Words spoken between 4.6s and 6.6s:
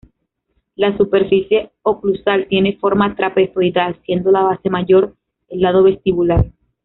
mayor el lado vestibular.